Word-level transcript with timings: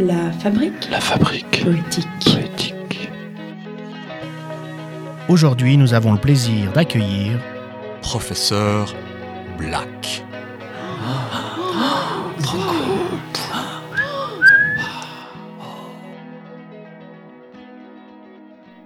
La 0.00 0.32
fabrique 0.32 0.88
La 0.90 0.98
fabrique 0.98 1.62
poétique. 1.62 2.08
poétique. 2.24 3.10
Aujourd'hui, 5.28 5.76
nous 5.76 5.92
avons 5.92 6.14
le 6.14 6.18
plaisir 6.18 6.72
d'accueillir 6.72 7.38
Professeur 8.00 8.94
Black. 9.58 10.24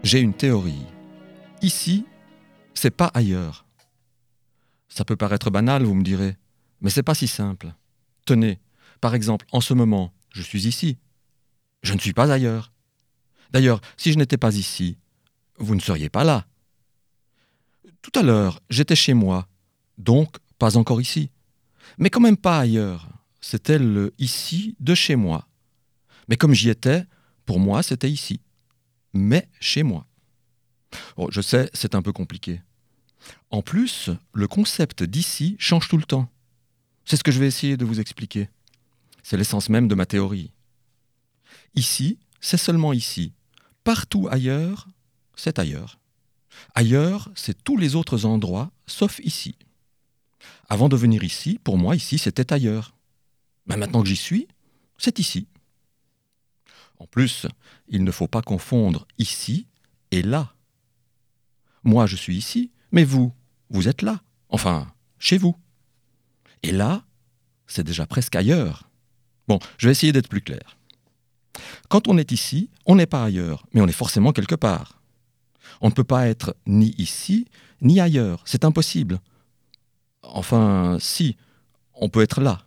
J'ai 0.02 0.18
une 0.18 0.34
théorie. 0.34 0.84
Ici, 1.62 2.06
c'est 2.74 2.90
pas 2.90 3.12
ailleurs. 3.14 3.66
Ça 4.88 5.04
peut 5.04 5.14
paraître 5.14 5.50
banal, 5.50 5.84
vous 5.84 5.94
me 5.94 6.02
direz, 6.02 6.36
mais 6.80 6.90
c'est 6.90 7.04
pas 7.04 7.14
si 7.14 7.28
simple. 7.28 7.72
Tenez, 8.26 8.58
par 9.00 9.14
exemple, 9.14 9.46
en 9.52 9.60
ce 9.60 9.74
moment, 9.74 10.12
je 10.30 10.42
suis 10.42 10.66
ici. 10.66 10.98
Je 11.84 11.92
ne 11.92 11.98
suis 11.98 12.14
pas 12.14 12.32
ailleurs. 12.32 12.72
D'ailleurs, 13.52 13.80
si 13.98 14.12
je 14.12 14.18
n'étais 14.18 14.38
pas 14.38 14.56
ici, 14.56 14.96
vous 15.58 15.74
ne 15.74 15.80
seriez 15.80 16.08
pas 16.08 16.24
là. 16.24 16.46
Tout 18.00 18.18
à 18.18 18.22
l'heure, 18.22 18.60
j'étais 18.70 18.96
chez 18.96 19.12
moi, 19.12 19.46
donc 19.98 20.38
pas 20.58 20.78
encore 20.78 21.02
ici. 21.02 21.30
Mais 21.98 22.08
quand 22.08 22.20
même 22.20 22.38
pas 22.38 22.58
ailleurs. 22.58 23.08
C'était 23.42 23.78
le 23.78 24.14
ici 24.18 24.74
de 24.80 24.94
chez 24.94 25.14
moi. 25.14 25.46
Mais 26.28 26.36
comme 26.36 26.54
j'y 26.54 26.70
étais, 26.70 27.04
pour 27.44 27.60
moi, 27.60 27.82
c'était 27.82 28.10
ici. 28.10 28.40
Mais 29.12 29.46
chez 29.60 29.82
moi. 29.82 30.06
Oh, 31.18 31.28
je 31.30 31.42
sais, 31.42 31.68
c'est 31.74 31.94
un 31.94 32.00
peu 32.00 32.12
compliqué. 32.12 32.62
En 33.50 33.60
plus, 33.60 34.08
le 34.32 34.48
concept 34.48 35.02
d'ici 35.02 35.56
change 35.58 35.88
tout 35.88 35.98
le 35.98 36.04
temps. 36.04 36.30
C'est 37.04 37.16
ce 37.16 37.24
que 37.24 37.30
je 37.30 37.40
vais 37.40 37.46
essayer 37.46 37.76
de 37.76 37.84
vous 37.84 38.00
expliquer. 38.00 38.48
C'est 39.22 39.36
l'essence 39.36 39.68
même 39.68 39.86
de 39.86 39.94
ma 39.94 40.06
théorie. 40.06 40.54
Ici, 41.74 42.18
c'est 42.40 42.56
seulement 42.56 42.92
ici. 42.92 43.32
Partout 43.84 44.28
ailleurs, 44.30 44.88
c'est 45.36 45.58
ailleurs. 45.58 45.98
Ailleurs, 46.74 47.30
c'est 47.34 47.64
tous 47.64 47.76
les 47.76 47.96
autres 47.96 48.24
endroits, 48.24 48.70
sauf 48.86 49.18
ici. 49.20 49.56
Avant 50.68 50.88
de 50.88 50.96
venir 50.96 51.24
ici, 51.24 51.58
pour 51.62 51.78
moi, 51.78 51.96
ici, 51.96 52.18
c'était 52.18 52.52
ailleurs. 52.52 52.94
Mais 53.66 53.76
maintenant 53.76 54.02
que 54.02 54.08
j'y 54.08 54.16
suis, 54.16 54.48
c'est 54.98 55.18
ici. 55.18 55.46
En 56.98 57.06
plus, 57.06 57.46
il 57.88 58.04
ne 58.04 58.10
faut 58.10 58.28
pas 58.28 58.42
confondre 58.42 59.06
ici 59.18 59.66
et 60.10 60.22
là. 60.22 60.54
Moi, 61.82 62.06
je 62.06 62.16
suis 62.16 62.36
ici, 62.36 62.70
mais 62.92 63.04
vous, 63.04 63.32
vous 63.68 63.88
êtes 63.88 64.02
là. 64.02 64.22
Enfin, 64.48 64.92
chez 65.18 65.38
vous. 65.38 65.56
Et 66.62 66.72
là, 66.72 67.04
c'est 67.66 67.84
déjà 67.84 68.06
presque 68.06 68.36
ailleurs. 68.36 68.88
Bon, 69.48 69.58
je 69.76 69.88
vais 69.88 69.92
essayer 69.92 70.12
d'être 70.12 70.28
plus 70.28 70.40
clair. 70.40 70.78
Quand 71.88 72.08
on 72.08 72.18
est 72.18 72.32
ici, 72.32 72.70
on 72.86 72.96
n'est 72.96 73.06
pas 73.06 73.24
ailleurs, 73.24 73.66
mais 73.72 73.80
on 73.80 73.86
est 73.86 73.92
forcément 73.92 74.32
quelque 74.32 74.54
part. 74.54 75.00
On 75.80 75.88
ne 75.88 75.94
peut 75.94 76.04
pas 76.04 76.28
être 76.28 76.56
ni 76.66 76.94
ici, 76.98 77.46
ni 77.80 78.00
ailleurs. 78.00 78.42
C'est 78.44 78.64
impossible. 78.64 79.20
Enfin, 80.22 80.96
si, 81.00 81.36
on 81.94 82.08
peut 82.08 82.22
être 82.22 82.40
là. 82.40 82.62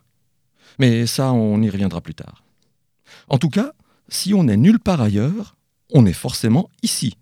Mais 0.78 1.06
ça, 1.06 1.32
on 1.32 1.60
y 1.62 1.70
reviendra 1.70 2.00
plus 2.00 2.14
tard. 2.14 2.44
En 3.28 3.38
tout 3.38 3.50
cas, 3.50 3.72
si 4.08 4.34
on 4.34 4.44
n'est 4.44 4.56
nulle 4.56 4.78
part 4.78 5.00
ailleurs, 5.00 5.56
on 5.92 6.06
est 6.06 6.12
forcément 6.12 6.70
ici. 6.82 7.16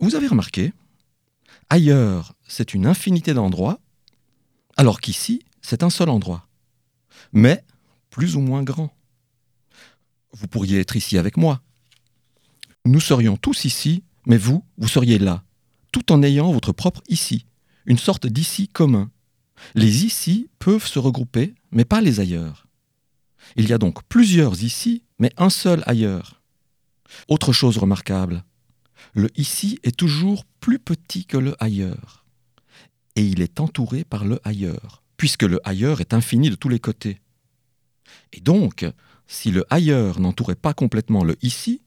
Vous 0.00 0.14
avez 0.14 0.26
remarqué, 0.26 0.72
ailleurs, 1.70 2.34
c'est 2.46 2.74
une 2.74 2.86
infinité 2.86 3.34
d'endroits, 3.34 3.78
alors 4.76 5.00
qu'ici, 5.00 5.42
c'est 5.62 5.82
un 5.82 5.90
seul 5.90 6.08
endroit, 6.08 6.46
mais 7.32 7.64
plus 8.10 8.36
ou 8.36 8.40
moins 8.40 8.62
grand. 8.62 8.90
Vous 10.36 10.48
pourriez 10.48 10.80
être 10.80 10.96
ici 10.96 11.16
avec 11.16 11.36
moi. 11.36 11.62
Nous 12.84 13.00
serions 13.00 13.36
tous 13.36 13.64
ici, 13.64 14.02
mais 14.26 14.36
vous, 14.36 14.64
vous 14.78 14.88
seriez 14.88 15.18
là, 15.18 15.44
tout 15.92 16.10
en 16.12 16.22
ayant 16.22 16.50
votre 16.50 16.72
propre 16.72 17.02
ici, 17.08 17.46
une 17.86 17.98
sorte 17.98 18.26
d'ici 18.26 18.66
commun. 18.66 19.10
Les 19.76 20.04
ici 20.04 20.50
peuvent 20.58 20.86
se 20.86 20.98
regrouper, 20.98 21.54
mais 21.70 21.84
pas 21.84 22.00
les 22.00 22.18
ailleurs. 22.18 22.66
Il 23.54 23.68
y 23.68 23.72
a 23.72 23.78
donc 23.78 24.02
plusieurs 24.08 24.62
ici, 24.62 25.04
mais 25.20 25.30
un 25.36 25.50
seul 25.50 25.84
ailleurs. 25.86 26.42
Autre 27.28 27.52
chose 27.52 27.78
remarquable, 27.78 28.44
le 29.14 29.30
ici 29.38 29.78
est 29.84 29.96
toujours 29.96 30.44
plus 30.58 30.80
petit 30.80 31.26
que 31.26 31.36
le 31.36 31.54
ailleurs. 31.62 32.24
Et 33.14 33.24
il 33.24 33.40
est 33.40 33.60
entouré 33.60 34.02
par 34.02 34.24
le 34.24 34.40
ailleurs, 34.42 35.04
puisque 35.16 35.44
le 35.44 35.60
ailleurs 35.66 36.00
est 36.00 36.12
infini 36.12 36.50
de 36.50 36.56
tous 36.56 36.68
les 36.68 36.80
côtés. 36.80 37.20
Et 38.32 38.40
donc, 38.40 38.84
si 39.26 39.50
le 39.50 39.64
ailleurs 39.70 40.20
n'entourait 40.20 40.54
pas 40.54 40.74
complètement 40.74 41.24
le 41.24 41.36
ici, 41.42 41.82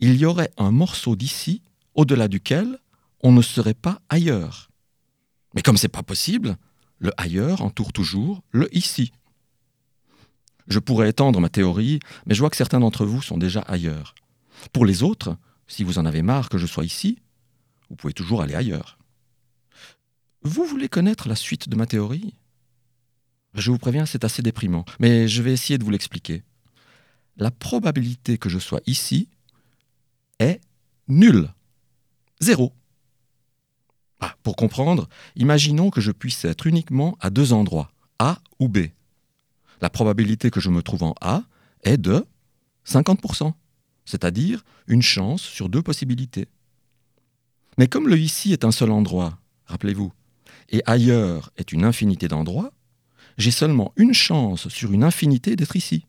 il 0.00 0.16
y 0.16 0.24
aurait 0.24 0.50
un 0.56 0.70
morceau 0.70 1.16
d'ici 1.16 1.62
au-delà 1.94 2.28
duquel 2.28 2.78
on 3.20 3.32
ne 3.32 3.42
serait 3.42 3.74
pas 3.74 4.00
ailleurs. 4.08 4.70
Mais 5.54 5.62
comme 5.62 5.76
c'est 5.76 5.88
pas 5.88 6.02
possible, 6.02 6.56
le 6.98 7.10
ailleurs 7.16 7.62
entoure 7.62 7.92
toujours 7.92 8.42
le 8.50 8.68
ici. 8.76 9.12
Je 10.68 10.78
pourrais 10.78 11.08
étendre 11.08 11.40
ma 11.40 11.48
théorie, 11.48 11.98
mais 12.26 12.34
je 12.34 12.40
vois 12.40 12.50
que 12.50 12.56
certains 12.56 12.80
d'entre 12.80 13.06
vous 13.06 13.22
sont 13.22 13.38
déjà 13.38 13.60
ailleurs. 13.60 14.14
Pour 14.72 14.84
les 14.84 15.02
autres, 15.02 15.36
si 15.66 15.82
vous 15.82 15.98
en 15.98 16.06
avez 16.06 16.22
marre 16.22 16.48
que 16.48 16.58
je 16.58 16.66
sois 16.66 16.84
ici, 16.84 17.18
vous 17.88 17.96
pouvez 17.96 18.12
toujours 18.12 18.42
aller 18.42 18.54
ailleurs. 18.54 18.98
Vous 20.42 20.64
voulez 20.64 20.88
connaître 20.88 21.28
la 21.28 21.36
suite 21.36 21.68
de 21.68 21.76
ma 21.76 21.86
théorie? 21.86 22.34
Je 23.54 23.70
vous 23.70 23.78
préviens, 23.78 24.06
c'est 24.06 24.24
assez 24.24 24.42
déprimant, 24.42 24.84
mais 25.00 25.26
je 25.26 25.42
vais 25.42 25.52
essayer 25.52 25.78
de 25.78 25.84
vous 25.84 25.90
l'expliquer. 25.90 26.42
La 27.38 27.50
probabilité 27.52 28.36
que 28.36 28.48
je 28.48 28.58
sois 28.58 28.80
ici 28.86 29.28
est 30.40 30.60
nulle. 31.06 31.48
Zéro. 32.40 32.72
Ah, 34.20 34.34
pour 34.42 34.56
comprendre, 34.56 35.08
imaginons 35.36 35.90
que 35.90 36.00
je 36.00 36.10
puisse 36.10 36.44
être 36.44 36.66
uniquement 36.66 37.16
à 37.20 37.30
deux 37.30 37.52
endroits, 37.52 37.92
A 38.18 38.40
ou 38.58 38.68
B. 38.68 38.88
La 39.80 39.90
probabilité 39.90 40.50
que 40.50 40.60
je 40.60 40.70
me 40.70 40.82
trouve 40.82 41.04
en 41.04 41.14
A 41.20 41.44
est 41.84 41.98
de 41.98 42.26
50%, 42.84 43.52
c'est-à-dire 44.04 44.64
une 44.88 45.02
chance 45.02 45.42
sur 45.42 45.68
deux 45.68 45.82
possibilités. 45.82 46.48
Mais 47.76 47.86
comme 47.86 48.08
le 48.08 48.18
ici 48.18 48.52
est 48.52 48.64
un 48.64 48.72
seul 48.72 48.90
endroit, 48.90 49.38
rappelez-vous, 49.66 50.12
et 50.70 50.82
ailleurs 50.86 51.52
est 51.56 51.70
une 51.70 51.84
infinité 51.84 52.26
d'endroits, 52.26 52.72
j'ai 53.36 53.52
seulement 53.52 53.92
une 53.94 54.14
chance 54.14 54.68
sur 54.68 54.92
une 54.92 55.04
infinité 55.04 55.54
d'être 55.54 55.76
ici. 55.76 56.04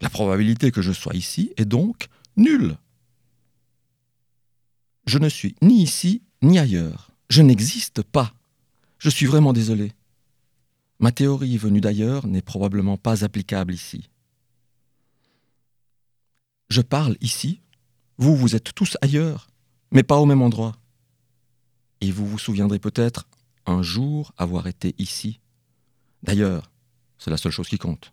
La 0.00 0.10
probabilité 0.10 0.70
que 0.70 0.82
je 0.82 0.92
sois 0.92 1.14
ici 1.14 1.52
est 1.56 1.64
donc 1.64 2.08
nulle. 2.36 2.76
Je 5.06 5.18
ne 5.18 5.28
suis 5.28 5.54
ni 5.62 5.82
ici 5.82 6.22
ni 6.42 6.58
ailleurs. 6.58 7.10
Je 7.30 7.42
n'existe 7.42 8.02
pas. 8.02 8.32
Je 8.98 9.10
suis 9.10 9.26
vraiment 9.26 9.52
désolé. 9.52 9.92
Ma 10.98 11.12
théorie 11.12 11.58
venue 11.58 11.80
d'ailleurs 11.80 12.26
n'est 12.26 12.42
probablement 12.42 12.96
pas 12.96 13.24
applicable 13.24 13.74
ici. 13.74 14.08
Je 16.68 16.80
parle 16.80 17.16
ici, 17.20 17.60
vous, 18.18 18.34
vous 18.34 18.56
êtes 18.56 18.74
tous 18.74 18.96
ailleurs, 19.00 19.48
mais 19.92 20.02
pas 20.02 20.16
au 20.16 20.26
même 20.26 20.42
endroit. 20.42 20.76
Et 22.00 22.10
vous 22.10 22.26
vous 22.26 22.38
souviendrez 22.38 22.78
peut-être 22.78 23.28
un 23.66 23.82
jour 23.82 24.32
avoir 24.36 24.66
été 24.66 24.94
ici. 24.98 25.40
D'ailleurs, 26.22 26.70
c'est 27.18 27.30
la 27.30 27.36
seule 27.36 27.52
chose 27.52 27.68
qui 27.68 27.78
compte. 27.78 28.12